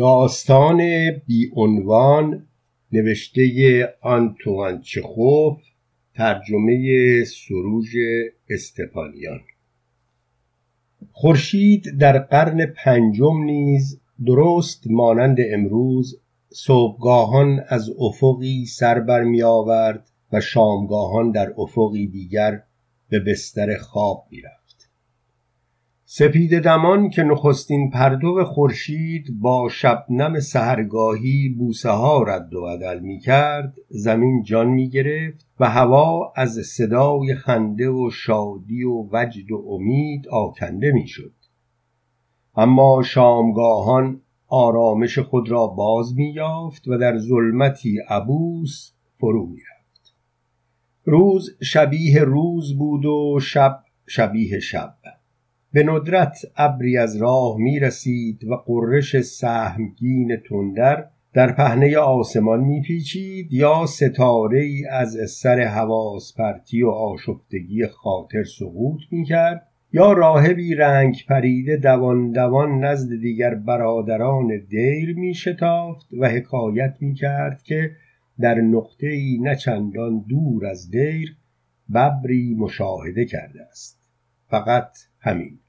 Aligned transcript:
داستان 0.00 1.10
بی 1.26 1.50
عنوان 1.56 2.46
نوشته 2.92 3.88
آنتوان 4.00 4.80
چخوف 4.80 5.58
ترجمه 6.14 7.24
سروژ 7.24 7.96
استپانیان. 8.50 9.40
خورشید 11.12 11.98
در 11.98 12.18
قرن 12.18 12.66
پنجم 12.66 13.42
نیز 13.44 14.00
درست 14.26 14.82
مانند 14.90 15.38
امروز 15.52 16.20
صبحگاهان 16.52 17.64
از 17.68 17.90
افقی 17.98 18.66
سر 18.66 19.00
برمی 19.00 19.42
آورد 19.42 20.10
و 20.32 20.40
شامگاهان 20.40 21.30
در 21.30 21.52
افقی 21.58 22.06
دیگر 22.06 22.62
به 23.08 23.20
بستر 23.20 23.76
خواب 23.76 24.24
می‌رفت. 24.30 24.59
سپید 26.12 26.58
دمان 26.58 27.10
که 27.10 27.22
نخستین 27.22 27.90
پرتو 27.90 28.44
خورشید 28.44 29.40
با 29.40 29.68
شبنم 29.68 30.40
سحرگاهی 30.40 31.48
بوسه 31.48 31.90
ها 31.90 32.22
رد 32.22 32.54
و 32.54 32.62
بدل 32.66 33.00
می 33.00 33.18
کرد 33.18 33.74
زمین 33.88 34.42
جان 34.42 34.66
می 34.66 34.88
گرفت 34.88 35.46
و 35.60 35.70
هوا 35.70 36.32
از 36.36 36.50
صدای 36.50 37.34
خنده 37.34 37.88
و 37.90 38.10
شادی 38.10 38.84
و 38.84 39.08
وجد 39.12 39.52
و 39.52 39.64
امید 39.68 40.28
آکنده 40.28 40.92
می 40.92 41.06
شد. 41.06 41.34
اما 42.56 43.02
شامگاهان 43.02 44.20
آرامش 44.48 45.18
خود 45.18 45.50
را 45.50 45.66
باز 45.66 46.16
می 46.16 46.32
یافت 46.32 46.88
و 46.88 46.98
در 46.98 47.18
ظلمتی 47.18 47.98
عبوس 48.08 48.92
فرو 49.18 49.46
می 49.46 49.60
رفت. 49.60 50.14
روز 51.04 51.56
شبیه 51.62 52.20
روز 52.20 52.78
بود 52.78 53.06
و 53.06 53.38
شب 53.40 53.80
شبیه 54.06 54.60
شب. 54.60 54.94
به 55.72 55.82
ندرت 55.82 56.38
ابری 56.56 56.96
از 56.96 57.16
راه 57.16 57.56
می 57.58 57.78
رسید 57.78 58.44
و 58.44 58.56
قررش 58.56 59.20
سهمگین 59.20 60.36
تندر 60.48 61.06
در 61.32 61.52
پهنه 61.52 61.98
آسمان 61.98 62.60
میپیچید 62.60 63.52
یا 63.52 63.86
ستاره 63.86 64.60
ای 64.60 64.86
از 64.86 65.16
سر 65.30 65.60
حواس 65.60 66.34
پرتی 66.36 66.82
و 66.82 66.88
آشفتگی 66.88 67.86
خاطر 67.86 68.44
سقوط 68.44 69.00
می‌کرد 69.10 69.66
یا 69.92 70.12
راهبی 70.12 70.74
رنگ 70.74 71.16
پریده 71.28 71.76
دوان 71.76 72.30
دوان 72.30 72.84
نزد 72.84 73.20
دیگر 73.20 73.54
برادران 73.54 74.48
دیر 74.68 75.16
می 75.16 75.34
شتافت 75.34 76.06
و 76.18 76.28
حکایت 76.28 76.96
می 77.00 77.14
کرد 77.14 77.62
که 77.62 77.90
در 78.40 78.54
نقطه 78.54 79.06
ای 79.06 79.38
نه 79.42 79.56
چندان 79.56 80.24
دور 80.28 80.66
از 80.66 80.90
دیر 80.90 81.36
ببری 81.94 82.54
مشاهده 82.58 83.24
کرده 83.24 83.62
است. 83.62 84.00
فقط 84.48 84.90
همین. 85.20 85.59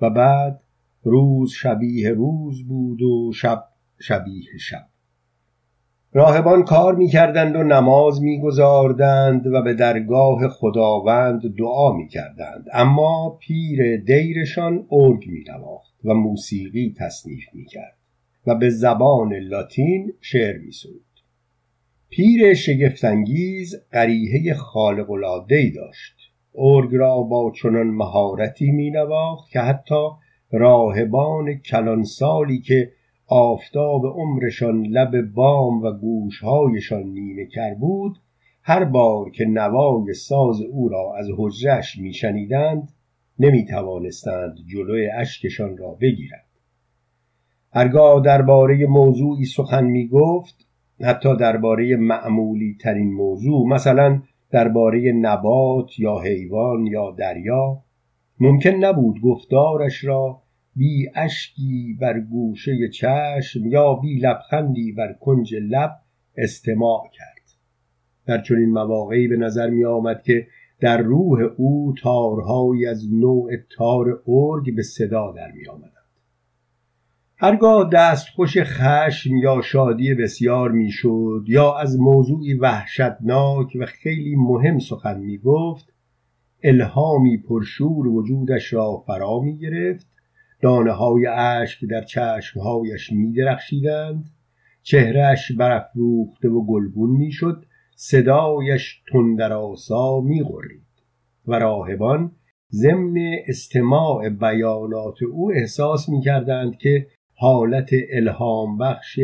و 0.00 0.10
بعد 0.10 0.60
روز 1.02 1.52
شبیه 1.52 2.10
روز 2.10 2.68
بود 2.68 3.02
و 3.02 3.32
شب 3.32 3.64
شبیه 3.98 4.58
شب. 4.60 4.86
راهبان 6.12 6.62
کار 6.62 6.94
می‌کردند 6.94 7.56
و 7.56 7.62
نماز 7.62 8.22
میگذاردند 8.22 9.46
و 9.46 9.62
به 9.62 9.74
درگاه 9.74 10.48
خداوند 10.48 11.56
دعا 11.56 11.92
می‌کردند. 11.92 12.66
اما 12.72 13.38
پیر 13.40 13.96
دیرشان 13.96 14.86
ارگ 14.90 15.28
مینواخت 15.28 15.94
و 16.04 16.14
موسیقی 16.14 16.94
تصنیف 16.98 17.44
می‌کرد 17.52 17.96
و 18.46 18.54
به 18.54 18.70
زبان 18.70 19.34
لاتین 19.34 20.12
شعر 20.20 20.58
میسرود 20.58 21.04
پیر 22.08 22.54
شگفتانگیز 22.54 23.74
قریحه 23.92 24.54
خالق 24.54 25.10
العاده 25.10 25.72
داشت. 25.76 26.19
ارگ 26.54 26.94
را 26.94 27.22
با 27.22 27.52
چنان 27.62 27.86
مهارتی 27.86 28.70
می 28.70 28.90
نواخت 28.90 29.50
که 29.50 29.60
حتی 29.60 30.08
راهبان 30.52 31.54
کلانسالی 31.54 32.60
که 32.60 32.92
آفتاب 33.26 34.06
عمرشان 34.06 34.82
لب 34.82 35.20
بام 35.20 35.82
و 35.82 35.92
گوشهایشان 35.92 37.02
نیمه 37.02 37.46
کر 37.46 37.74
بود 37.74 38.18
هر 38.62 38.84
بار 38.84 39.30
که 39.30 39.44
نوای 39.44 40.14
ساز 40.14 40.60
او 40.60 40.88
را 40.88 41.16
از 41.18 41.26
حجرش 41.36 41.98
میشنیدند 41.98 42.92
نمی 43.38 43.64
توانستند 43.64 44.56
جلوی 44.72 45.10
اشکشان 45.10 45.76
را 45.76 45.96
بگیرند. 46.00 46.50
هرگاه 47.72 48.22
درباره 48.24 48.86
موضوعی 48.86 49.44
سخن 49.44 49.84
می 49.84 50.08
گفت 50.08 50.66
حتی 51.00 51.36
درباره 51.36 51.96
معمولی 51.96 52.76
ترین 52.80 53.12
موضوع 53.12 53.68
مثلا 53.68 54.22
درباره 54.50 55.12
نبات 55.12 55.98
یا 55.98 56.18
حیوان 56.18 56.86
یا 56.86 57.10
دریا 57.10 57.82
ممکن 58.40 58.70
نبود 58.70 59.20
گفتارش 59.20 60.04
را 60.04 60.42
بی 60.76 61.10
اشکی 61.14 61.96
بر 62.00 62.20
گوشه 62.20 62.88
چشم 62.88 63.66
یا 63.66 63.94
بی 63.94 64.18
لبخندی 64.18 64.92
بر 64.92 65.12
کنج 65.12 65.54
لب 65.54 65.90
استماع 66.36 67.02
کرد 67.12 67.30
در 68.26 68.42
چنین 68.42 68.70
مواقعی 68.70 69.28
به 69.28 69.36
نظر 69.36 69.70
می 69.70 69.84
آمد 69.84 70.22
که 70.22 70.46
در 70.80 70.98
روح 71.02 71.40
او 71.56 71.94
تارهایی 72.02 72.86
از 72.86 73.12
نوع 73.12 73.50
تار 73.76 74.22
ارگ 74.28 74.76
به 74.76 74.82
صدا 74.82 75.32
در 75.32 75.52
می 75.52 75.68
آمد. 75.68 75.99
هرگاه 77.42 77.90
دستخوش 77.92 78.58
خشم 78.58 79.36
یا 79.36 79.60
شادی 79.60 80.14
بسیار 80.14 80.70
می‌شد 80.70 81.44
یا 81.46 81.76
از 81.76 82.00
موضوعی 82.00 82.54
وحشتناک 82.54 83.76
و 83.80 83.86
خیلی 83.86 84.36
مهم 84.36 84.78
سخن 84.78 85.20
می 85.20 85.38
گفت 85.38 85.92
الهامی 86.62 87.38
پرشور 87.38 88.08
وجودش 88.08 88.72
را 88.72 89.04
فرا 89.06 89.40
می 89.40 89.58
گرفت 89.58 90.06
دانه 90.62 90.92
های 90.92 91.26
اشک 91.26 91.84
در 91.84 92.04
چشمهایش 92.04 93.12
می 93.12 93.32
درخشیدند 93.32 94.24
چهرهش 94.82 95.52
برافروخته 95.52 96.48
و 96.48 96.66
گلگون 96.66 97.10
می 97.10 97.32
شد 97.32 97.64
صدایش 97.96 99.02
تندرآسا 99.12 100.20
می 100.20 100.42
غرید 100.42 100.86
و 101.46 101.58
راهبان 101.58 102.32
ضمن 102.70 103.16
استماع 103.48 104.28
بیانات 104.28 105.22
او 105.32 105.52
احساس 105.52 106.08
می 106.08 106.20
کردند 106.20 106.76
که 106.76 107.06
حالت 107.42 107.90
الهام 108.12 108.78
بخش 108.78 109.20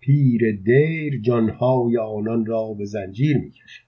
پیر 0.00 0.56
دیر 0.64 1.20
جانهای 1.20 1.98
آنان 1.98 2.46
را 2.46 2.74
به 2.78 2.84
زنجیر 2.84 3.38
می‌کشد 3.38 3.86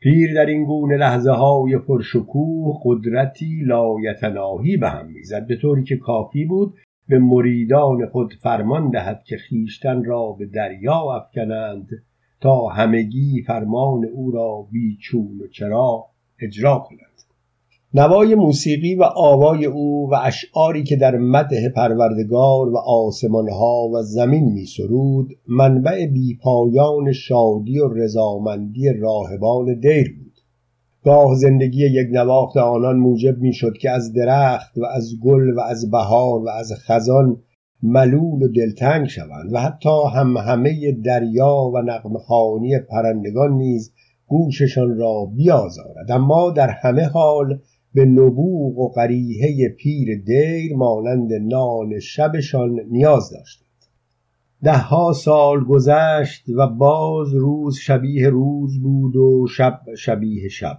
پیر 0.00 0.34
در 0.34 0.46
این 0.46 0.64
گونه 0.64 0.96
لحظه 0.96 1.30
های 1.30 1.78
پرشکوه 1.78 2.80
قدرتی 2.84 3.62
لایتناهی 3.66 4.76
به 4.76 4.88
هم 4.88 5.06
می‌زد 5.06 5.46
به 5.46 5.56
طوری 5.56 5.84
که 5.84 5.96
کافی 5.96 6.44
بود 6.44 6.74
به 7.08 7.18
مریدان 7.18 8.06
خود 8.06 8.34
فرمان 8.34 8.90
دهد 8.90 9.22
که 9.26 9.36
خیشتن 9.36 10.04
را 10.04 10.32
به 10.32 10.46
دریا 10.46 11.16
افکنند 11.16 11.88
تا 12.40 12.68
همگی 12.68 13.42
فرمان 13.46 14.04
او 14.04 14.30
را 14.30 14.68
بیچون 14.72 15.40
و 15.40 15.46
چرا 15.46 16.06
اجرا 16.40 16.78
کنند. 16.88 17.09
نوای 17.94 18.34
موسیقی 18.34 18.94
و 18.94 19.02
آوای 19.02 19.66
او 19.66 20.10
و 20.10 20.14
اشعاری 20.22 20.82
که 20.82 20.96
در 20.96 21.16
مده 21.16 21.68
پروردگار 21.68 22.68
و 22.68 22.76
آسمانها 22.76 23.88
و 23.94 24.02
زمین 24.02 24.44
می 24.44 24.66
سرود 24.66 25.28
منبع 25.48 26.06
بیپایان 26.06 27.12
شادی 27.12 27.78
و 27.78 27.88
رضامندی 27.88 28.92
راهبان 28.92 29.80
دیر 29.80 30.14
بود. 30.18 30.32
گاه 31.04 31.34
زندگی 31.34 31.86
یک 31.86 32.08
نواخت 32.12 32.56
آنان 32.56 32.96
موجب 32.96 33.38
می 33.38 33.52
شد 33.52 33.72
که 33.80 33.90
از 33.90 34.12
درخت 34.12 34.78
و 34.78 34.84
از 34.84 35.12
گل 35.22 35.54
و 35.56 35.60
از 35.60 35.90
بهار 35.90 36.40
و 36.40 36.48
از 36.48 36.72
خزان 36.72 37.36
ملول 37.82 38.42
و 38.42 38.48
دلتنگ 38.48 39.06
شوند 39.06 39.52
و 39.52 39.58
حتی 39.58 40.02
هم 40.14 40.36
همه 40.36 40.92
دریا 40.92 41.70
و 41.74 41.78
نغمخانی 41.78 42.78
پرندگان 42.78 43.52
نیز 43.52 43.92
گوششان 44.26 44.96
را 44.96 45.24
بیازارد. 45.36 46.10
اما 46.10 46.50
در 46.50 46.70
همه 46.70 47.04
حال 47.04 47.58
به 47.94 48.04
نبوغ 48.04 48.78
و 48.78 48.88
قریحه 48.88 49.68
پیر 49.68 50.22
دیر 50.22 50.76
مانند 50.76 51.32
نان 51.32 51.98
شبشان 51.98 52.80
نیاز 52.90 53.30
داشتند. 53.30 53.66
دهها 54.62 55.12
سال 55.12 55.64
گذشت 55.64 56.48
و 56.48 56.66
باز 56.66 57.34
روز 57.34 57.76
شبیه 57.78 58.28
روز 58.28 58.80
بود 58.82 59.16
و 59.16 59.46
شب 59.46 59.80
شبیه 59.98 60.48
شب. 60.48 60.78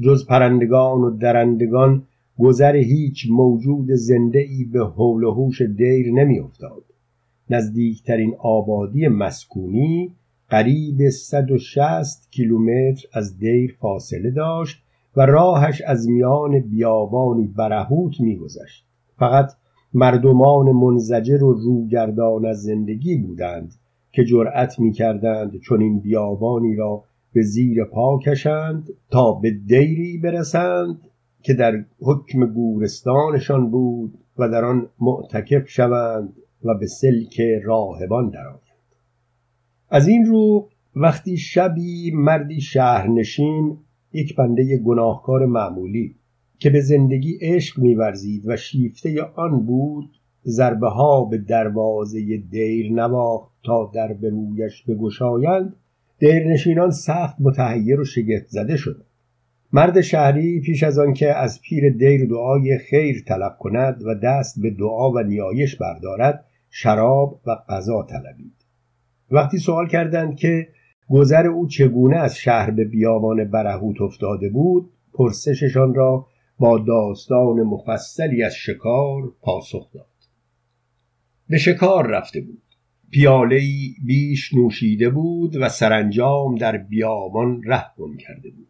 جز 0.00 0.26
پرندگان 0.26 1.00
و 1.00 1.10
درندگان 1.10 2.02
گذر 2.38 2.76
هیچ 2.76 3.26
موجود 3.30 3.90
زنده 3.90 4.38
ای 4.38 4.64
به 4.64 4.84
حول 4.84 5.24
و 5.24 5.34
حوش 5.34 5.62
دیر 5.62 6.12
نمیافتاد. 6.12 6.84
نزدیکترین 7.50 8.34
آبادی 8.38 9.08
مسکونی 9.08 10.14
قریب 10.48 11.08
160 11.08 12.28
کیلومتر 12.30 13.08
از 13.12 13.38
دیر 13.38 13.76
فاصله 13.80 14.30
داشت 14.30 14.82
و 15.16 15.26
راهش 15.26 15.82
از 15.82 16.08
میان 16.08 16.60
بیابانی 16.60 17.46
برهوت 17.46 18.20
میگذشت. 18.20 18.86
فقط 19.18 19.52
مردمان 19.94 20.72
منزجر 20.72 21.44
و 21.44 21.52
روگردان 21.52 22.46
از 22.46 22.62
زندگی 22.62 23.16
بودند 23.16 23.74
که 24.12 24.24
جرأت 24.24 24.78
می‌کردند 24.78 25.60
چون 25.60 25.80
این 25.80 26.00
بیابانی 26.00 26.76
را 26.76 27.04
به 27.32 27.42
زیر 27.42 27.84
پا 27.84 28.18
کشند 28.18 28.88
تا 29.10 29.32
به 29.32 29.50
دیری 29.50 30.18
برسند 30.18 31.00
که 31.42 31.54
در 31.54 31.84
حکم 32.00 32.46
گورستانشان 32.46 33.70
بود 33.70 34.18
و 34.38 34.48
در 34.48 34.64
آن 34.64 34.88
معتکف 35.00 35.68
شوند 35.68 36.32
و 36.64 36.74
به 36.74 36.86
سلک 36.86 37.40
راهبان 37.64 38.30
درآید 38.30 38.70
از 39.88 40.08
این 40.08 40.26
رو 40.26 40.68
وقتی 40.96 41.36
شبی 41.36 42.10
مردی 42.14 42.60
شهرنشین 42.60 43.78
یک 44.12 44.36
بنده 44.36 44.76
گناهکار 44.76 45.46
معمولی 45.46 46.14
که 46.58 46.70
به 46.70 46.80
زندگی 46.80 47.38
عشق 47.40 47.78
میورزید 47.78 48.42
و 48.46 48.56
شیفته 48.56 49.22
آن 49.22 49.66
بود 49.66 50.10
ضربه 50.46 50.88
ها 50.88 51.24
به 51.24 51.38
دروازه 51.38 52.36
دیر 52.36 52.92
نواخت 52.92 53.52
تا 53.64 53.90
در 53.94 54.12
به 54.12 54.30
رویش 54.30 54.82
بگشایند. 54.82 55.76
دیرنشینان 56.18 56.90
سخت 56.90 57.36
متحیر 57.40 58.00
و 58.00 58.04
شگفت 58.04 58.46
زده 58.46 58.76
شد 58.76 59.04
مرد 59.72 60.00
شهری 60.00 60.60
پیش 60.60 60.82
از 60.82 60.98
آنکه 60.98 61.34
از 61.34 61.60
پیر 61.60 61.90
دیر 61.90 62.26
دعای 62.26 62.78
خیر 62.78 63.22
طلب 63.28 63.56
کند 63.58 64.02
و 64.06 64.14
دست 64.14 64.62
به 64.62 64.70
دعا 64.70 65.10
و 65.10 65.18
نیایش 65.18 65.76
بردارد 65.76 66.44
شراب 66.70 67.40
و 67.46 67.56
غذا 67.68 68.06
طلبید. 68.10 68.52
وقتی 69.30 69.58
سوال 69.58 69.88
کردند 69.88 70.36
که 70.36 70.68
گذر 71.10 71.46
او 71.46 71.66
چگونه 71.66 72.16
از 72.16 72.36
شهر 72.36 72.70
به 72.70 72.84
بیابان 72.84 73.44
برهوت 73.44 74.00
افتاده 74.00 74.48
بود 74.48 74.92
پرسششان 75.12 75.94
را 75.94 76.26
با 76.58 76.78
داستان 76.78 77.62
مفصلی 77.62 78.42
از 78.42 78.54
شکار 78.54 79.32
پاسخ 79.40 79.92
داد. 79.92 80.06
به 81.48 81.58
شکار 81.58 82.06
رفته 82.06 82.40
بود. 82.40 82.62
پیاله 83.10 83.60
بیش 84.06 84.54
نوشیده 84.54 85.10
بود 85.10 85.56
و 85.56 85.68
سرانجام 85.68 86.54
در 86.54 86.76
بیابان 86.76 87.62
ره 87.62 87.84
گم 87.96 88.16
کرده 88.16 88.50
بود. 88.50 88.66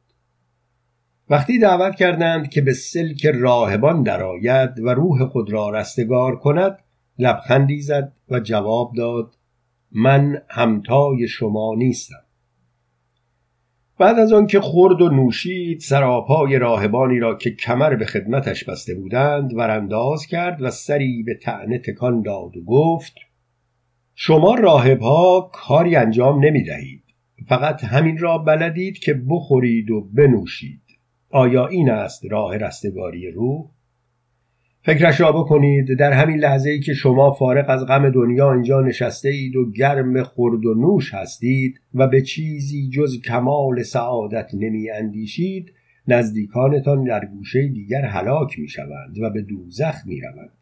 وقتی 1.30 1.58
دعوت 1.58 1.94
کردند 1.94 2.50
که 2.50 2.60
به 2.60 2.72
سلک 2.72 3.26
راهبان 3.26 4.02
درآید 4.02 4.80
و 4.80 4.88
روح 4.88 5.24
خود 5.24 5.52
را 5.52 5.70
رستگار 5.70 6.36
کند 6.36 6.78
لبخندی 7.18 7.80
زد 7.80 8.12
و 8.30 8.40
جواب 8.40 8.92
داد 8.96 9.34
من 9.92 10.42
همتای 10.48 11.28
شما 11.28 11.74
نیستم. 11.78 12.22
بعد 14.00 14.18
از 14.18 14.32
آنکه 14.32 14.60
خورد 14.60 15.02
و 15.02 15.08
نوشید 15.08 15.80
سراپای 15.80 16.58
راهبانی 16.58 17.18
را 17.18 17.34
که 17.34 17.50
کمر 17.50 17.96
به 17.96 18.04
خدمتش 18.04 18.64
بسته 18.64 18.94
بودند 18.94 19.54
ورانداز 19.54 20.26
کرد 20.26 20.62
و 20.62 20.70
سری 20.70 21.22
به 21.22 21.34
تعنه 21.34 21.78
تکان 21.78 22.22
داد 22.22 22.56
و 22.56 22.64
گفت 22.64 23.14
شما 24.14 24.54
راهبها 24.54 25.50
کاری 25.52 25.96
انجام 25.96 26.44
نمی 26.44 26.64
دهید 26.64 27.04
فقط 27.46 27.84
همین 27.84 28.18
را 28.18 28.38
بلدید 28.38 28.98
که 28.98 29.14
بخورید 29.14 29.90
و 29.90 30.00
بنوشید. 30.00 30.82
آیا 31.30 31.66
این 31.66 31.90
است 31.90 32.24
راه 32.30 32.56
رستگاری 32.56 33.30
روح؟ 33.30 33.70
فکرش 34.82 35.20
را 35.20 35.32
بکنید 35.32 35.98
در 35.98 36.12
همین 36.12 36.38
لحظه 36.38 36.70
ای 36.70 36.80
که 36.80 36.94
شما 36.94 37.32
فارغ 37.32 37.70
از 37.70 37.86
غم 37.86 38.10
دنیا 38.10 38.52
اینجا 38.52 38.80
نشسته 38.80 39.28
اید 39.28 39.56
و 39.56 39.70
گرم 39.70 40.22
خورد 40.22 40.66
و 40.66 40.74
نوش 40.74 41.14
هستید 41.14 41.80
و 41.94 42.06
به 42.06 42.22
چیزی 42.22 42.88
جز 42.88 43.20
کمال 43.20 43.82
سعادت 43.82 44.50
نمی 44.54 44.90
اندیشید 44.90 45.72
نزدیکانتان 46.08 47.04
در 47.04 47.24
گوشه 47.24 47.68
دیگر 47.68 48.04
هلاک 48.04 48.58
می 48.58 48.68
شوند 48.68 49.18
و 49.22 49.30
به 49.30 49.42
دوزخ 49.42 49.94
می 50.06 50.20
روند. 50.20 50.52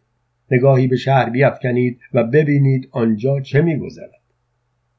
نگاهی 0.50 0.86
به 0.86 0.96
شهر 0.96 1.30
بیافکنید 1.30 2.00
و 2.14 2.24
ببینید 2.24 2.88
آنجا 2.92 3.40
چه 3.40 3.62
می 3.62 3.78
گذرد. 3.78 4.17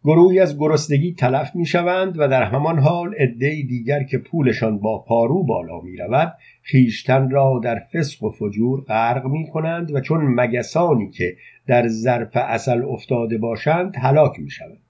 گروهی 0.03 0.39
از 0.39 0.57
گرسنگی 0.59 1.13
تلف 1.13 1.55
می 1.55 1.65
شوند 1.65 2.19
و 2.19 2.27
در 2.27 2.43
همان 2.43 2.79
حال 2.79 3.13
عدهای 3.13 3.63
دیگر 3.63 4.03
که 4.03 4.17
پولشان 4.17 4.79
با 4.79 4.99
پارو 5.07 5.43
بالا 5.43 5.81
می 5.81 5.97
رود 5.97 6.33
خیشتن 6.61 7.29
را 7.29 7.61
در 7.63 7.79
فسق 7.93 8.23
و 8.23 8.31
فجور 8.31 8.81
غرق 8.81 9.25
می 9.25 9.47
کنند 9.47 9.91
و 9.91 10.01
چون 10.01 10.21
مگسانی 10.21 11.09
که 11.09 11.35
در 11.67 11.87
ظرف 11.87 12.31
اصل 12.33 12.83
افتاده 12.83 13.37
باشند 13.37 13.95
هلاک 13.97 14.39
می 14.39 14.49
شوند 14.49 14.89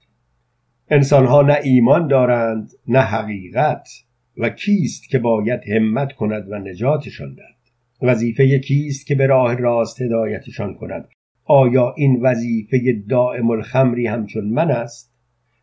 انسانها 0.90 1.42
نه 1.42 1.58
ایمان 1.64 2.08
دارند 2.08 2.70
نه 2.88 3.00
حقیقت 3.00 3.90
و 4.38 4.50
کیست 4.50 5.10
که 5.10 5.20
باید 5.20 5.60
همت 5.70 6.14
کند 6.14 6.52
و 6.52 6.60
نجاتشان 6.60 7.34
دهد؟ 7.36 7.60
وظیفه 8.02 8.60
کیست 8.60 9.08
که 9.08 9.16
به 9.16 9.28
راه 9.28 9.56
راست 9.56 10.02
هدایتشان 10.02 10.74
کند؟ 10.74 11.08
آیا 11.51 11.94
این 11.98 12.19
وظیفه 12.22 13.04
دائم 13.10 13.50
الخمری 13.50 14.07
همچون 14.07 14.46
من 14.46 14.72
است؟ 14.72 15.13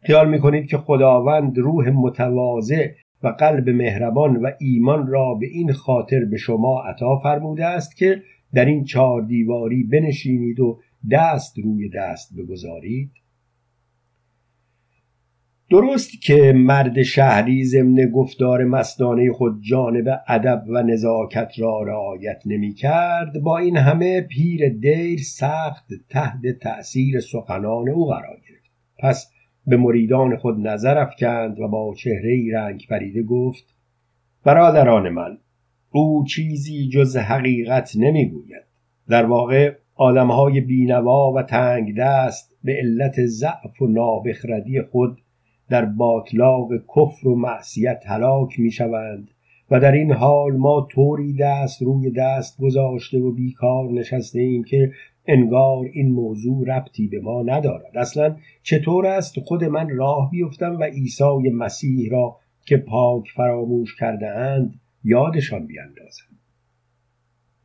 خیال 0.03 0.29
می‌کنید 0.31 0.67
که 0.67 0.79
خداوند 0.79 1.59
روح 1.59 1.91
متواضع 1.91 2.89
و 3.23 3.29
قلب 3.29 3.71
مهربان 3.71 4.37
و 4.37 4.51
ایمان 4.61 5.07
را 5.07 5.35
به 5.35 5.47
این 5.47 5.73
خاطر 5.73 6.25
به 6.25 6.37
شما 6.37 6.83
عطا 6.83 7.17
فرموده 7.17 7.65
است 7.67 7.97
که 7.97 8.23
در 8.55 8.65
این 8.65 8.85
چهار 8.85 9.23
دیواری 9.23 9.85
بنشینید 9.85 10.61
و 10.61 10.79
دست 11.11 11.59
روی 11.59 11.89
دست 11.89 12.33
بگذارید؟ 12.39 13.11
درست 15.71 16.23
که 16.23 16.53
مرد 16.57 17.03
شهری 17.03 17.65
ضمن 17.65 18.11
گفتار 18.11 18.65
مستانه 18.65 19.33
خود 19.33 19.63
جانب 19.63 20.21
ادب 20.29 20.63
و 20.69 20.83
نزاکت 20.83 21.53
را 21.59 21.83
رعایت 21.83 22.43
نمی 22.47 22.75
کرد 22.75 23.39
با 23.43 23.59
این 23.59 23.77
همه 23.77 24.21
پیر 24.21 24.69
دیر 24.69 25.19
سخت 25.19 25.87
تحت 26.11 26.59
تأثیر 26.61 27.21
سخنان 27.21 27.89
او 27.89 28.07
قرار 28.07 28.37
گرفت. 28.49 28.71
پس 28.99 29.33
به 29.67 29.77
مریدان 29.77 30.37
خود 30.37 30.67
نظر 30.67 30.99
افکند 30.99 31.61
و 31.61 31.69
با 31.69 31.95
چهره 31.95 32.53
رنگ 32.55 32.87
پریده 32.91 33.23
گفت 33.23 33.65
برادران 34.45 35.09
من 35.09 35.39
او 35.91 36.25
چیزی 36.25 36.89
جز 36.89 37.17
حقیقت 37.17 37.93
نمی‌گوید. 37.97 38.65
در 39.09 39.27
واقع 39.27 39.75
آدمهای 39.95 40.61
بینوا 40.61 41.33
و 41.33 41.43
تنگ 41.43 41.97
دست 41.99 42.57
به 42.65 42.73
علت 42.73 43.27
ضعف 43.27 43.83
و 43.83 43.87
نابخردی 43.87 44.83
خود 44.83 45.19
در 45.69 45.85
باطلاق 45.85 46.69
کفر 46.97 47.29
و 47.29 47.37
معصیت 47.37 48.03
هلاک 48.07 48.61
می 48.61 48.71
شوند 48.71 49.31
و 49.71 49.81
در 49.81 49.93
این 49.93 50.13
حال 50.13 50.57
ما 50.57 50.89
طوری 50.91 51.33
دست 51.33 51.83
روی 51.83 52.11
دست 52.11 52.61
گذاشته 52.61 53.19
و 53.19 53.33
بیکار 53.33 53.93
نشسته 53.93 54.41
ایم 54.41 54.65
که 54.65 54.93
انگار 55.27 55.85
این 55.93 56.13
موضوع 56.13 56.67
ربطی 56.67 57.07
به 57.07 57.21
ما 57.21 57.43
ندارد. 57.43 57.99
اصلا 57.99 58.37
چطور 58.63 59.07
است 59.07 59.41
خود 59.41 59.65
من 59.65 59.97
راه 59.97 60.31
بیفتم 60.31 60.77
و 60.81 60.83
عیسی 60.83 61.51
مسیح 61.55 62.11
را 62.11 62.37
که 62.67 62.77
پاک 62.77 63.25
فراموش 63.37 63.97
کرده 63.97 64.29
اند 64.29 64.75
یادشان 65.05 65.67
بیاندازم؟ 65.67 66.36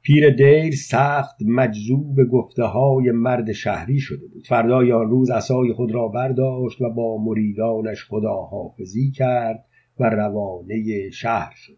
پیر 0.01 0.29
دیر 0.29 0.75
سخت 0.75 1.35
مجذوب 1.45 2.23
گفته 2.31 2.63
های 2.63 3.11
مرد 3.11 3.51
شهری 3.51 3.99
شده 3.99 4.27
بود. 4.27 4.47
فردای 4.47 4.91
آن 4.91 5.09
روز 5.09 5.29
عصای 5.29 5.73
خود 5.73 5.91
را 5.91 6.07
برداشت 6.07 6.81
و 6.81 6.89
با 6.89 7.17
مریدانش 7.17 8.05
خداحافظی 8.09 9.11
کرد 9.11 9.65
و 9.99 10.09
روانه 10.09 11.09
شهر 11.09 11.53
شد. 11.55 11.77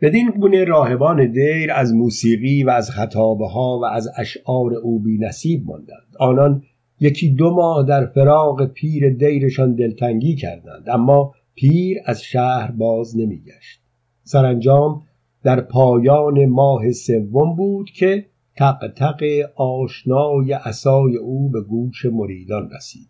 بدین 0.00 0.30
گونه 0.30 0.64
راهبان 0.64 1.32
دیر 1.32 1.72
از 1.72 1.94
موسیقی 1.94 2.64
و 2.64 2.70
از 2.70 2.90
خطابه 2.90 3.46
ها 3.46 3.78
و 3.78 3.84
از 3.84 4.08
اشعار 4.18 4.74
او 4.74 5.00
بی 5.00 5.18
نصیب 5.18 5.66
ماندند. 5.66 6.16
آنان 6.20 6.62
یکی 7.00 7.28
دو 7.28 7.54
ماه 7.54 7.86
در 7.86 8.06
فراغ 8.06 8.66
پیر 8.66 9.10
دیرشان 9.10 9.74
دلتنگی 9.74 10.34
کردند 10.34 10.88
اما 10.88 11.34
پیر 11.54 11.98
از 12.06 12.22
شهر 12.22 12.70
باز 12.70 13.16
نمیگشت. 13.16 13.80
سرانجام 14.22 15.02
در 15.46 15.60
پایان 15.60 16.46
ماه 16.46 16.92
سوم 16.92 17.56
بود 17.56 17.90
که 17.90 18.26
تق 18.56 18.92
تق 18.96 19.22
آشنای 19.56 20.52
عصای 20.52 21.16
او 21.16 21.50
به 21.50 21.60
گوش 21.60 22.04
مریدان 22.04 22.70
رسید. 22.70 23.08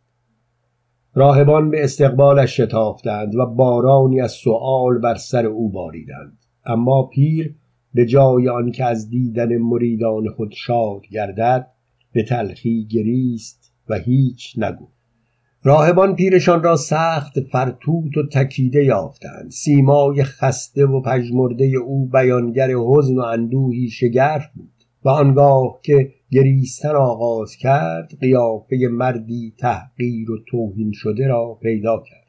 راهبان 1.15 1.71
به 1.71 1.85
استقبالش 1.85 2.61
شتافتند 2.61 3.35
و 3.35 3.47
بارانی 3.47 4.21
از 4.21 4.33
سؤال 4.33 4.99
بر 4.99 5.15
سر 5.15 5.47
او 5.47 5.71
باریدند. 5.71 6.39
اما 6.65 7.03
پیر 7.03 7.55
به 7.95 8.07
جای 8.07 8.49
آنکه 8.49 8.85
از 8.85 9.11
دیدن 9.11 9.59
مریدان 9.59 10.29
خود 10.29 10.53
شاد 10.53 11.07
گردد 11.11 11.67
به 12.13 12.23
تلخی 12.23 12.87
گریست 12.87 13.73
و 13.89 13.95
هیچ 13.95 14.59
نگفت. 14.59 14.96
راهبان 15.63 16.17
پیرشان 16.17 16.63
را 16.63 16.77
سخت 16.77 17.41
فرتوت 17.41 18.17
و 18.17 18.29
تکیده 18.33 18.85
یافتند. 18.85 19.51
سیمای 19.51 20.25
خسته 20.25 20.87
و 20.87 21.01
پژمرده 21.01 21.65
او 21.65 22.07
بیانگر 22.07 22.71
حزن 22.71 23.15
و 23.15 23.21
اندوهی 23.21 23.89
شگرف 23.89 24.47
بود 24.55 24.73
و 25.05 25.09
آنگاه 25.09 25.81
که 25.83 26.13
گریستن 26.31 26.95
آغاز 26.95 27.57
کرد 27.57 28.19
قیافه 28.21 28.77
مردی 28.91 29.55
تحقیر 29.59 30.31
و 30.31 30.39
توهین 30.49 30.93
شده 30.93 31.27
را 31.27 31.59
پیدا 31.63 32.03
کرد. 32.11 32.26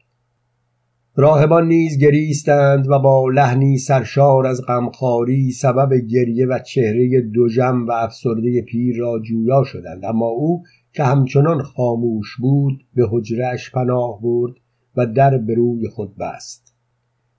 راهبان 1.20 1.68
نیز 1.68 1.98
گریستند 1.98 2.88
و 2.88 2.98
با 2.98 3.28
لحنی 3.28 3.78
سرشار 3.78 4.46
از 4.46 4.62
غمخواری 4.66 5.50
سبب 5.50 5.94
گریه 5.94 6.46
و 6.46 6.58
چهره 6.58 7.20
دوژم 7.20 7.86
و 7.86 7.92
افسرده 7.92 8.62
پیر 8.62 8.96
را 8.96 9.18
جویا 9.18 9.64
شدند. 9.64 10.04
اما 10.04 10.26
او 10.26 10.62
که 10.92 11.04
همچنان 11.04 11.62
خاموش 11.62 12.36
بود 12.40 12.84
به 12.94 13.08
حجرش 13.10 13.70
پناه 13.70 14.20
برد 14.22 14.52
و 14.96 15.06
در 15.06 15.38
به 15.38 15.54
روی 15.54 15.88
خود 15.88 16.16
بست. 16.16 16.74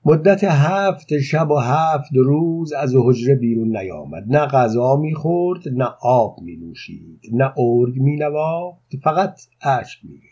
مدت 0.06 0.44
هفت 0.44 1.20
شب 1.20 1.52
و 1.52 1.58
هفت 1.58 2.12
روز 2.16 2.74
از 2.74 2.96
حجره 2.96 3.36
بیرون 3.36 3.78
نیامد. 3.78 4.24
نه 4.28 4.46
غذا 4.46 4.96
می‌خورد 4.96 5.68
نه 5.74 5.90
آب 6.02 6.36
می 6.42 6.58
نوشید 6.58 7.20
نه 7.34 7.54
ارگ 7.58 8.00
می 8.00 8.16
نواخت 8.16 8.96
فقط 9.04 9.42
اشک 9.62 10.00
می 10.04 10.29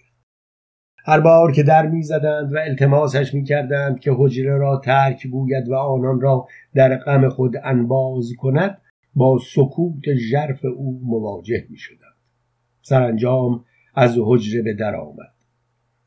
هر 1.10 1.20
بار 1.20 1.52
که 1.52 1.64
در 1.64 1.88
می‌زدند 1.88 2.54
و 2.54 2.58
التماسش 2.58 3.34
می‌کردند 3.34 4.00
که 4.00 4.12
حجره 4.18 4.58
را 4.58 4.82
ترک 4.86 5.28
گوید 5.28 5.70
و 5.70 5.76
آنان 5.76 6.22
را 6.22 6.48
در 6.76 6.98
غم 6.98 7.30
خود 7.30 7.54
انباز 7.64 8.34
کند 8.38 8.78
با 9.16 9.40
سکوت 9.54 10.16
ژرف 10.16 10.66
او 10.66 11.02
مواجه 11.04 11.66
می‌شدند. 11.70 12.16
سرانجام 12.82 13.66
از 13.96 14.18
حجره 14.26 14.62
به 14.62 14.74
در 14.74 14.96
آمد. 14.96 15.34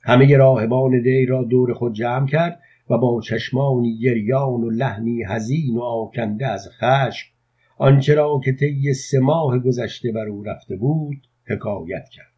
همه 0.03 0.37
راهبان 0.37 1.03
دی 1.03 1.27
را 1.27 1.43
دور 1.43 1.73
خود 1.73 1.95
جمع 1.95 2.27
کرد 2.27 2.61
و 2.91 2.99
با 2.99 3.21
چشمانی 3.21 3.99
گریان 3.99 4.61
و 4.61 4.71
لحنی 4.71 5.25
حزین 5.25 5.77
و 5.77 5.83
آکنده 5.83 6.47
از 6.47 6.69
خشم 6.69 7.29
آنچه 7.79 8.15
را 8.15 8.41
که 8.45 8.53
طی 8.53 8.95
سه 8.95 9.21
ماه 9.21 9.59
گذشته 9.59 10.13
بر 10.13 10.27
او 10.27 10.43
رفته 10.43 10.77
بود 10.77 11.17
حکایت 11.47 12.09
کرد. 12.09 12.30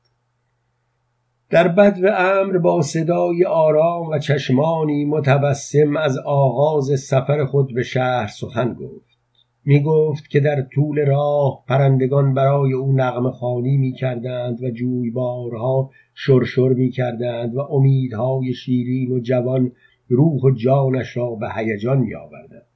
در 1.52 1.68
بد 1.68 1.98
و 2.02 2.06
امر 2.18 2.58
با 2.58 2.82
صدای 2.82 3.44
آرام 3.44 4.08
و 4.08 4.18
چشمانی 4.18 5.04
متبسم 5.04 5.96
از 5.96 6.18
آغاز 6.18 7.00
سفر 7.00 7.44
خود 7.44 7.74
به 7.74 7.82
شهر 7.82 8.26
سخن 8.26 8.74
گفت. 8.74 9.18
می 9.64 9.82
گفت 9.82 10.28
که 10.28 10.40
در 10.40 10.62
طول 10.62 11.06
راه 11.06 11.64
پرندگان 11.68 12.34
برای 12.34 12.72
او 12.72 12.92
نغم 12.92 13.30
خانی 13.30 13.76
می 13.76 13.92
کردند 13.92 14.62
و 14.62 14.70
جویبارها 14.70 15.90
شرشر 16.14 16.68
می 16.68 16.90
کردند 16.90 17.54
و 17.54 17.60
امیدهای 17.60 18.54
شیرین 18.54 19.12
و 19.12 19.20
جوان 19.20 19.72
روح 20.08 20.42
و 20.42 20.50
جانش 20.50 21.16
را 21.16 21.30
به 21.30 21.48
هیجان 21.56 21.98
می 21.98 22.14
آوردند. 22.14 22.66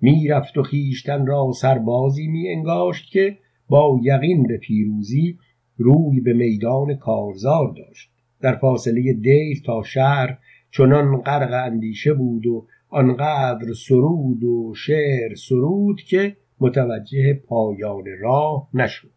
می 0.00 0.28
رفت 0.28 0.58
و 0.58 0.62
خیشتن 0.62 1.26
را 1.26 1.52
سربازی 1.52 2.26
می 2.26 2.48
انگاشت 2.48 3.12
که 3.12 3.38
با 3.68 4.00
یقین 4.02 4.46
به 4.46 4.56
پیروزی 4.58 5.38
روی 5.76 6.20
به 6.20 6.32
میدان 6.32 6.94
کارزار 6.94 7.74
داشت. 7.76 8.11
در 8.42 8.54
فاصله 8.54 9.12
دیر 9.12 9.62
تا 9.66 9.82
شهر 9.82 10.38
چنان 10.70 11.20
غرق 11.20 11.52
اندیشه 11.52 12.14
بود 12.14 12.46
و 12.46 12.66
آنقدر 12.88 13.72
سرود 13.72 14.44
و 14.44 14.74
شعر 14.74 15.34
سرود 15.34 16.00
که 16.00 16.36
متوجه 16.60 17.34
پایان 17.34 18.04
راه 18.20 18.68
نشد. 18.74 19.12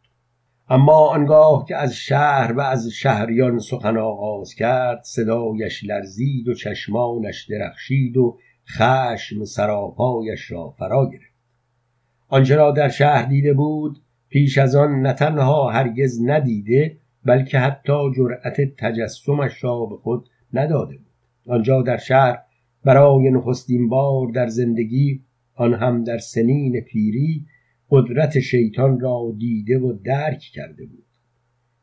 اما 0.69 1.07
آنگاه 1.09 1.65
که 1.67 1.75
از 1.75 1.95
شهر 1.95 2.53
و 2.53 2.61
از 2.61 2.87
شهریان 2.87 3.59
سخن 3.59 3.97
آغاز 3.97 4.53
کرد 4.53 5.03
صدایش 5.03 5.83
لرزید 5.83 6.47
و 6.47 6.53
چشمانش 6.53 7.49
درخشید 7.49 8.17
و 8.17 8.37
خشم 8.77 9.43
سراپایش 9.43 10.51
را 10.51 10.69
فرا 10.69 11.09
گرفت. 11.11 11.35
آنچه 12.27 12.55
را 12.55 12.71
در 12.71 12.89
شهر 12.89 13.25
دیده 13.25 13.53
بود 13.53 13.97
پیش 14.29 14.57
از 14.57 14.75
آن 14.75 15.01
نه 15.01 15.13
تنها 15.13 15.69
هرگز 15.69 16.21
ندیده 16.23 16.97
بلکه 17.25 17.59
حتی 17.59 18.11
جرأت 18.17 18.61
تجسمش 18.77 19.63
را 19.63 19.85
به 19.85 19.95
خود 19.95 20.29
نداده 20.53 20.97
بود. 20.97 21.05
آنجا 21.47 21.81
در 21.81 21.97
شهر 21.97 22.37
برای 22.83 23.31
نخستین 23.31 23.89
بار 23.89 24.27
در 24.31 24.47
زندگی 24.47 25.21
آن 25.55 25.73
هم 25.73 26.03
در 26.03 26.17
سنین 26.17 26.81
پیری 26.81 27.45
قدرت 27.89 28.39
شیطان 28.39 28.99
را 28.99 29.35
دیده 29.37 29.79
و 29.79 29.93
درک 29.93 30.39
کرده 30.39 30.85
بود. 30.85 31.05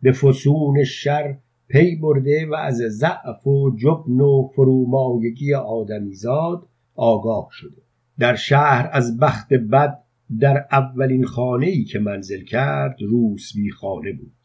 به 0.02 0.12
فسون 0.12 0.84
شر 0.84 1.38
پی 1.68 1.96
برده 1.96 2.46
و 2.46 2.54
از 2.54 2.76
ضعف 2.76 3.46
و 3.46 3.76
جبن 3.76 4.20
و 4.20 4.48
فرومایگی 4.54 5.54
آدمیزاد 5.54 6.68
آگاه 6.94 7.48
شده. 7.52 7.82
در 8.18 8.34
شهر 8.34 8.90
از 8.92 9.18
بخت 9.18 9.52
بد 9.52 9.98
در 10.40 10.66
اولین 10.72 11.24
خانه 11.24 11.66
ای 11.66 11.84
که 11.84 11.98
منزل 11.98 12.44
کرد 12.44 12.96
روسبی 13.02 13.70
خانه 13.70 14.12
بود. 14.12 14.41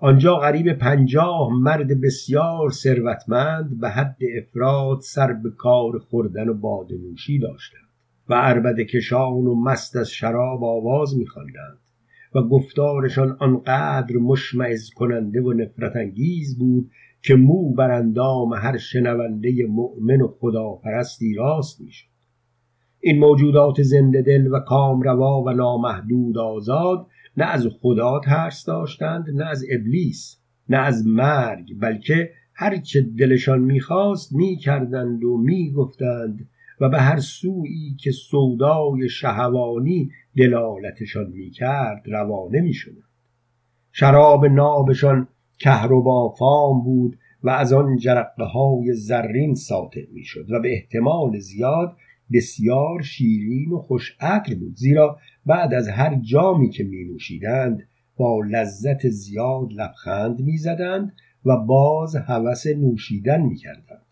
آنجا 0.00 0.36
قریب 0.36 0.72
پنجاه 0.72 1.52
مرد 1.52 2.00
بسیار 2.00 2.70
ثروتمند 2.70 3.80
به 3.80 3.88
حد 3.88 4.16
افراد 4.38 5.00
سر 5.00 5.32
به 5.32 5.50
کار 5.50 5.98
خوردن 5.98 6.48
و 6.48 6.54
باده 6.54 6.96
نوشی 6.96 7.38
داشتند 7.38 7.88
و 8.28 8.34
عربده 8.34 8.84
کشان 8.84 9.46
و 9.46 9.54
مست 9.54 9.96
از 9.96 10.10
شراب 10.10 10.64
آواز 10.64 11.16
میخواندند 11.16 11.78
و 12.34 12.42
گفتارشان 12.42 13.36
آنقدر 13.40 14.16
مشمعز 14.16 14.90
کننده 14.90 15.40
و 15.42 15.52
نفرت 15.52 15.96
انگیز 15.96 16.58
بود 16.58 16.90
که 17.22 17.34
مو 17.34 17.72
بر 17.72 17.90
اندام 17.90 18.54
هر 18.54 18.76
شنونده 18.76 19.66
مؤمن 19.68 20.20
و 20.20 20.28
خداپرستی 20.40 21.34
راست 21.34 21.80
می‌شد. 21.80 22.08
این 23.00 23.18
موجودات 23.18 23.82
زنده 23.82 24.22
دل 24.22 24.48
و 24.52 24.58
کامروا 24.60 25.42
و 25.42 25.50
نامحدود 25.50 26.38
آزاد 26.38 27.06
نه 27.38 27.44
از 27.44 27.66
خدا 27.80 28.20
ترس 28.24 28.64
داشتند 28.64 29.30
نه 29.30 29.46
از 29.46 29.64
ابلیس 29.70 30.40
نه 30.68 30.76
از 30.76 31.06
مرگ 31.06 31.78
بلکه 31.80 32.30
هرچه 32.54 33.00
دلشان 33.18 33.60
می‌خواست 33.60 34.32
می‌کردند 34.32 35.24
و 35.24 35.36
می‌گفتند 35.36 36.48
و 36.80 36.88
به 36.88 36.98
هر 36.98 37.16
سویی 37.16 37.96
که 38.00 38.10
سودای 38.10 39.08
شهوانی 39.08 40.10
دلالتشان 40.36 41.26
می‌کرد 41.26 42.02
روانه 42.06 42.60
می‌شدند. 42.60 43.04
شراب 43.92 44.46
نابشان 44.46 45.28
کهربا 45.58 46.28
فام 46.28 46.84
بود 46.84 47.18
و 47.42 47.50
از 47.50 47.72
آن 47.72 47.96
جرقه 47.96 48.44
های 48.44 48.92
زرین 48.92 49.54
ساطع 49.54 50.06
می‌شد 50.12 50.50
و 50.50 50.60
به 50.60 50.72
احتمال 50.72 51.38
زیاد 51.38 51.96
بسیار 52.32 53.02
شیرین 53.02 53.72
و 53.72 53.78
خوش 53.78 54.16
بود 54.60 54.76
زیرا 54.76 55.18
بعد 55.46 55.74
از 55.74 55.88
هر 55.88 56.14
جامی 56.14 56.70
که 56.70 56.84
می 56.84 57.04
نوشیدند 57.04 57.88
با 58.16 58.40
لذت 58.50 59.08
زیاد 59.08 59.72
لبخند 59.72 60.40
می 60.40 60.56
زدند 60.56 61.12
و 61.44 61.56
باز 61.56 62.16
هوس 62.16 62.66
نوشیدن 62.66 63.42
می 63.42 63.56
کردند. 63.56 64.06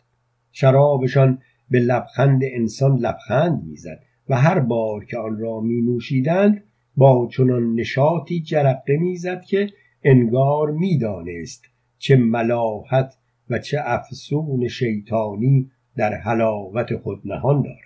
شرابشان 0.52 1.38
به 1.70 1.80
لبخند 1.80 2.40
انسان 2.44 2.98
لبخند 2.98 3.64
می‌زد 3.64 4.00
و 4.28 4.36
هر 4.36 4.58
بار 4.58 5.04
که 5.04 5.18
آن 5.18 5.38
را 5.38 5.60
می 5.60 5.80
نوشیدند 5.80 6.64
با 6.96 7.28
چنان 7.32 7.74
نشاطی 7.74 8.40
جرقه 8.40 8.96
می‌زد 8.96 9.42
که 9.42 9.70
انگار 10.04 10.70
می‌دانست 10.70 11.64
چه 11.98 12.16
ملاحت 12.16 13.14
و 13.50 13.58
چه 13.58 13.78
افسون 13.84 14.68
شیطانی 14.68 15.70
در 15.96 16.14
حلاوت 16.14 16.96
خود 16.96 17.20
نهان 17.24 17.62
دارد 17.62 17.85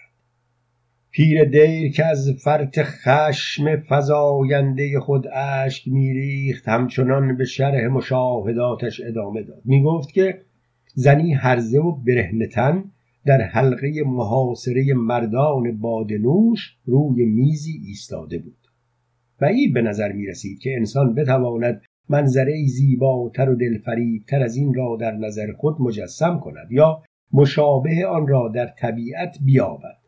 پیر 1.11 1.45
دیر 1.45 1.93
که 1.93 2.07
از 2.07 2.31
فرط 2.45 2.79
خشم 2.83 3.83
فزاینده 3.89 5.01
خود 5.01 5.27
اشک 5.33 5.89
میریخت 5.89 6.69
همچنان 6.69 7.37
به 7.37 7.45
شرح 7.45 7.87
مشاهداتش 7.87 9.01
ادامه 9.01 9.43
داد. 9.43 9.63
می‌گفت 9.65 10.13
که 10.13 10.41
زنی 10.95 11.33
هرزه 11.33 11.79
و 11.79 11.93
برهنتن 11.93 12.85
در 13.27 13.41
حلقه 13.41 14.03
محاصره 14.07 14.95
مردان 14.95 15.81
بادنوش 15.81 16.77
روی 16.85 17.25
میزی 17.25 17.81
ایستاده 17.87 18.39
بود. 18.39 18.57
بعید 19.41 19.75
به 19.75 19.83
نظر 19.83 20.13
می 20.13 20.27
رسید 20.27 20.59
که 20.59 20.77
انسان 20.77 21.15
بتواند 21.15 21.83
منظره 22.09 22.67
زیباتر 22.67 23.51
و 23.51 23.55
دلفریبتر 23.55 24.43
از 24.43 24.57
این 24.57 24.75
را 24.75 24.97
در 25.01 25.13
نظر 25.13 25.53
خود 25.53 25.77
مجسم 25.81 26.41
کند 26.41 26.73
یا 26.73 27.03
مشابه 27.33 28.07
آن 28.07 28.27
را 28.27 28.53
در 28.55 28.67
طبیعت 28.67 29.39
بیابد. 29.45 30.00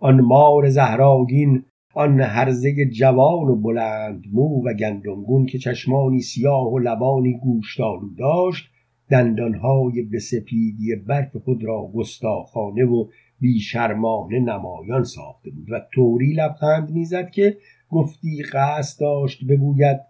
آن 0.00 0.20
مار 0.20 0.68
زهراگین 0.68 1.64
آن 1.94 2.20
هرزه 2.20 2.86
جوان 2.86 3.48
و 3.48 3.56
بلند 3.56 4.24
مو 4.32 4.62
و 4.64 4.74
گندمگون 4.74 5.46
که 5.46 5.58
چشمانی 5.58 6.20
سیاه 6.20 6.72
و 6.72 6.78
لبانی 6.78 7.38
گوشتالو 7.38 8.14
داشت 8.18 8.70
دندانهای 9.10 10.02
به 10.02 10.18
سپیدی 10.18 10.96
برف 10.96 11.36
خود 11.36 11.64
را 11.64 11.90
گستاخانه 11.94 12.84
و 12.84 13.06
بیشرمانه 13.40 14.40
نمایان 14.40 15.04
ساخته 15.04 15.50
بود 15.50 15.72
و 15.72 15.80
طوری 15.94 16.32
لبخند 16.32 16.90
می‌زد 16.90 17.30
که 17.30 17.56
گفتی 17.90 18.42
قصد 18.52 19.00
داشت 19.00 19.44
بگوید 19.44 20.00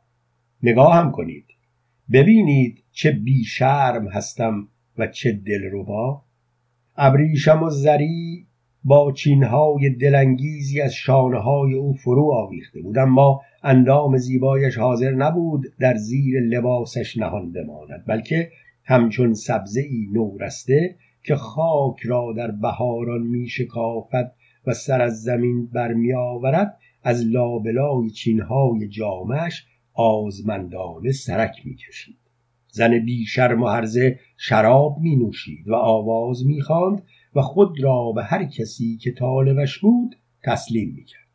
نگاه 0.63 1.13
کنید. 1.13 1.45
ببینید 2.13 2.83
چه 2.93 3.11
بیشرم 3.11 4.09
هستم 4.09 4.69
و 4.99 5.07
چه 5.07 5.33
دلربا. 5.33 6.23
ابریشم 6.97 7.63
و 7.63 7.71
زری 7.71 8.48
با 8.85 9.13
چینهای 9.13 9.91
دلانگیزی 9.91 10.81
از 10.81 10.95
شانهای 10.95 11.75
او 11.75 11.95
فرو 11.95 12.33
آویخته 12.33 12.81
بود. 12.81 12.99
اما 12.99 13.41
اندام 13.63 14.17
زیبایش 14.17 14.79
حاضر 14.79 15.11
نبود 15.11 15.63
در 15.81 15.97
زیر 15.97 16.41
لباسش 16.41 17.17
نهان 17.17 17.53
بماند 17.53 18.05
بلکه 18.07 18.51
همچون 18.85 19.35
سبزه 19.35 19.81
ای 19.81 20.07
نورسته 20.13 20.97
که 21.23 21.37
خاک 21.37 22.01
را 22.05 22.33
در 22.37 22.51
بهاران 22.51 23.23
می 23.23 23.49
شکافد 23.49 24.33
و 24.67 24.75
سر 24.75 25.01
از 25.01 25.23
زمین 25.23 25.67
برمی 25.67 26.13
آورد 26.13 26.79
از 27.03 27.27
لابلای 27.27 28.11
چینهای 28.11 28.89
جامش 28.89 29.67
آزمندانه 29.95 31.13
سرک 31.13 31.57
می 31.65 31.75
کشید 31.75 32.28
زن 32.71 32.99
بی 32.99 33.25
شرم 33.25 33.63
و 33.63 33.67
هرزه 33.67 34.19
شراب 34.37 34.99
می 35.01 35.17
نوشید 35.17 35.69
و 35.69 35.75
آواز 35.75 36.47
می 36.47 36.61
خواند 36.61 37.03
و 37.35 37.43
خود 37.43 37.83
را 37.83 38.13
به 38.13 38.25
هر 38.25 38.45
کسی 38.45 38.97
که 38.97 39.13
طالبش 39.13 39.79
بود 39.79 40.17
تسلیم 40.45 40.95
می‌کرد 40.97 41.29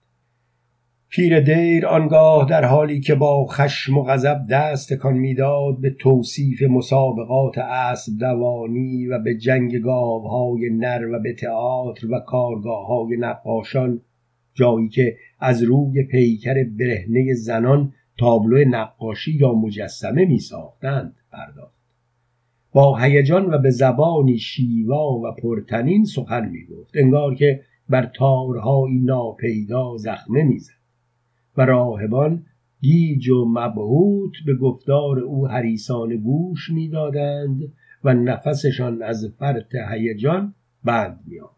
پیر 1.09 1.39
دیر 1.39 1.85
آنگاه 1.85 2.49
در 2.49 2.65
حالی 2.65 2.99
که 2.99 3.15
با 3.15 3.45
خشم 3.45 3.97
و 3.97 4.03
غضب 4.03 4.37
دست 4.49 4.93
تکان 4.93 5.13
می‌داد 5.13 5.81
به 5.81 5.89
توصیف 5.89 6.61
مسابقات 6.61 7.57
اسب 7.57 8.11
دوانی 8.19 9.07
و 9.07 9.19
به 9.19 9.37
جنگ 9.37 9.77
گاوهای 9.77 10.69
نر 10.69 11.07
و 11.11 11.19
به 11.19 11.33
تئاتر 11.33 12.11
و 12.11 12.19
کارگاه 12.19 12.87
های 12.87 13.17
نقاشان 13.19 14.01
جایی 14.53 14.89
که 14.89 15.17
از 15.39 15.63
روی 15.63 16.03
پیکر 16.03 16.63
برهنه 16.79 17.33
زنان 17.33 17.93
تابلو 18.19 18.69
نقاشی 18.69 19.31
یا 19.31 19.53
مجسمه 19.53 20.25
می 20.25 20.39
ساختند. 20.39 21.15
پرداخت. 21.33 21.83
با 22.71 22.97
هیجان 22.97 23.53
و 23.53 23.57
به 23.57 23.69
زبانی 23.69 24.37
شیوا 24.37 25.11
و 25.11 25.31
پرتنین 25.41 26.05
سخن 26.05 26.49
می 26.49 26.65
گفت 26.65 26.97
انگار 26.97 27.35
که 27.35 27.61
بر 27.89 28.05
تارهایی 28.05 28.99
ناپیدا 28.99 29.97
زخمه 29.97 30.43
می‌زد. 30.43 30.73
و 31.57 31.65
راهبان 31.65 32.45
گیج 32.81 33.29
و 33.29 33.45
مبهوت 33.45 34.31
به 34.45 34.55
گفتار 34.55 35.19
او 35.19 35.47
حریسان 35.47 36.17
گوش 36.17 36.69
می‌دادند 36.69 37.59
و 38.03 38.13
نفسشان 38.13 39.01
از 39.01 39.33
فرط 39.39 39.75
هیجان 39.91 40.53
بند 40.83 41.19
می 41.25 41.39
آمد. 41.39 41.53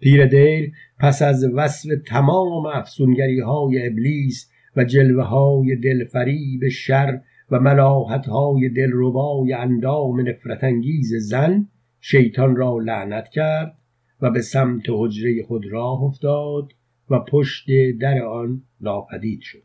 پیر 0.00 0.26
دیر 0.26 0.72
پس 0.98 1.22
از 1.22 1.44
وصف 1.54 1.88
تمام 2.06 2.66
افسونگری 2.66 3.40
های 3.40 3.86
ابلیس 3.86 4.50
و 4.76 4.84
جلوه 4.84 5.24
های 5.24 5.76
دلفریب 5.76 6.68
شر 6.68 7.20
و 7.50 7.60
ملاحت 7.60 8.26
های 8.26 8.68
دلربای 8.68 9.52
اندام 9.52 10.28
نفرت 10.28 10.64
انگیز 10.64 11.14
زن 11.14 11.68
شیطان 12.00 12.56
را 12.56 12.78
لعنت 12.78 13.28
کرد 13.28 13.78
و 14.20 14.30
به 14.30 14.40
سمت 14.40 14.82
حجره 14.88 15.42
خود 15.42 15.66
راه 15.66 16.02
افتاد 16.02 16.72
و 17.10 17.20
پشت 17.20 17.66
در 18.00 18.22
آن 18.22 18.62
ناپدید 18.80 19.40
شد. 19.40 19.62